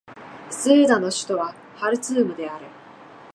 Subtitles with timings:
[0.49, 2.65] スーダンの首都はハルツームである